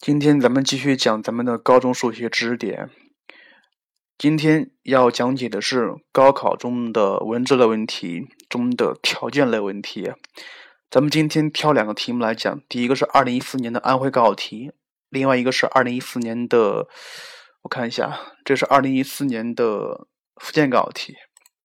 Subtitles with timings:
[0.00, 2.88] 今天咱们继续讲咱们的高中数学知识点。
[4.16, 10.10] 今天要讲解的是高考中的文字类问题中的条件类问题。
[10.90, 14.72] 咱们今天挑两个题目来讲，第一个是二零一四年的安徽高考题，
[15.10, 16.88] 另外一个是二零一四年的，
[17.60, 21.14] 我看一下，这是二零一四年的福建高考题。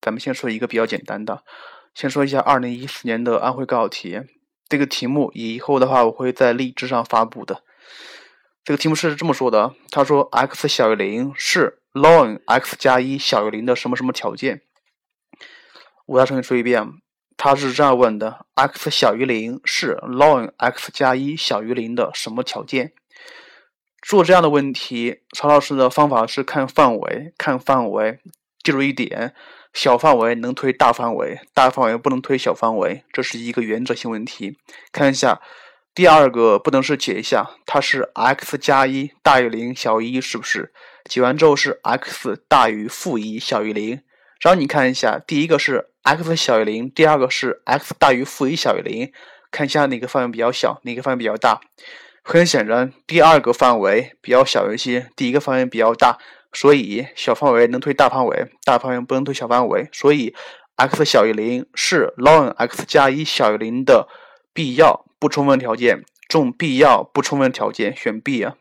[0.00, 1.44] 咱们先说一个比较简单的，
[1.94, 4.20] 先说一下二零一四年的安徽高考题。
[4.68, 7.62] 这个题目以后的话，我会在荔枝上发布的。
[8.66, 14.62] 这个题目是这么说的：他说，x 小于零是 ln x 加一小于零的什么什么条件？
[16.04, 16.84] 我再重新说一遍，
[17.36, 22.92] 他是这样问的：x 小于零是 ln x 加一小于零的什么条件？
[24.02, 28.18] 做这样的问题，曹老师的方法是看范围，看范围，
[28.64, 29.32] 记住一点：
[29.72, 34.58] 小范围能推大范围，大范围不能推小范围，这是一个原则性问题。
[34.90, 35.40] 看一下。
[35.96, 40.70] 第二个不等式解一下，它是 x 加一大于零小于一，是不是？
[41.08, 44.02] 解完之后是 x 大于负一小于零。
[44.42, 49.10] 然后你看一下，第一个是 x 小于零，第二个是 x 大于负一小于零，
[49.50, 51.62] 看一下哪个范围比较小，哪个范围比较大。
[52.22, 56.18] 很显然，第二个范围比较小一些，第一个范围比较大，
[56.52, 59.88] 所以小范围能推大范围，大范围不能推小范围。
[59.94, 60.34] 所以
[60.74, 64.06] x 小于零是 ln x 加一小于零的
[64.52, 65.06] 必要。
[65.26, 68.54] 不充分条件中必要不充分条件选 B 啊。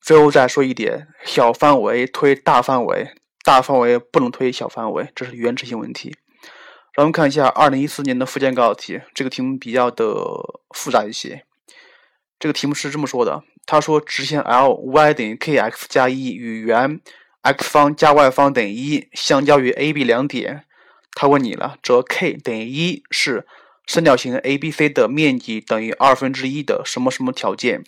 [0.00, 6.14] 最后再说一点，小范围推大范围，大范围不能推小范围，这是原则性问题。
[6.96, 10.14] 咱们看一下二零一四年的福建高考题，这个题目比较的
[10.72, 11.44] 复杂一些。
[12.38, 17.00] 这个题目是这么说的：他说直线 l y 等于 kx 加一与圆
[17.42, 20.64] x 方加 y 方等于一相交于 A、B 两点，
[21.14, 23.44] 他问你了，则 k 等于一是。
[23.86, 27.84] 三角形 ABC 的面积等于二分之一的什么什么条件？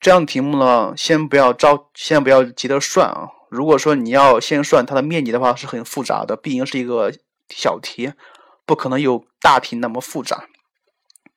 [0.00, 3.30] 这样的题目呢，先不要着，先不要急着算啊。
[3.48, 7.12] 如果说你要先算它的面积的话，是很复杂的，毕竟是一个
[7.48, 8.12] 小题，
[8.66, 10.48] 不可能有大题那么复杂。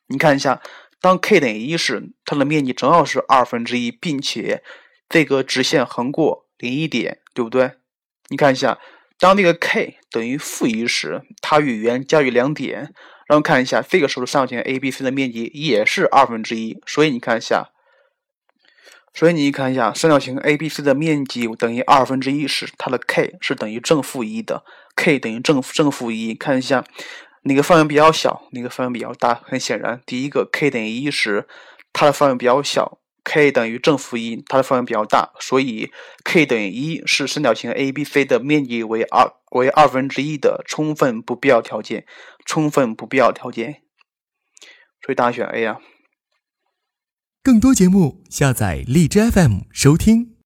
[0.08, 0.62] 你看一下，
[1.00, 4.64] 当 k 等于一时，它的面积正好是二分之一，并且
[5.08, 7.74] 这个直线横过零一点，对不对？
[8.30, 8.80] 你看一下，
[9.20, 12.94] 当那个 k 等于负一时，它与圆交于两点。
[13.30, 17.70] 然后看一下，这个时候的三角形 ABC 的面积也是二分之一，所以你看一下，
[19.14, 24.64] 所以你看一下，三角形 ABC 的面积等于二分之一时，它的 k 是等于正负一的
[24.96, 26.34] ，k 等于正正负一。
[26.34, 26.84] 看一下
[27.44, 29.36] 哪个范围比较小，哪个范围比较大？
[29.46, 31.48] 很显然，第一个 k 等于一时，
[31.94, 32.98] 它的范围比较小
[33.30, 35.34] ；k 等于正负一，它的范围比较大。
[35.40, 35.92] 所以
[36.24, 42.06] k 等于一是三角形 ABC 的面积为二为二分之一的充分不必要条件。
[42.46, 43.84] 充分不必要条件，
[45.06, 45.78] 所以答案选 A 啊。
[47.44, 50.36] 更多节目，下载荔枝 FM 收听。